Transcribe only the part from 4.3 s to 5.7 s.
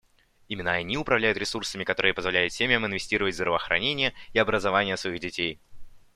и образование своих детей.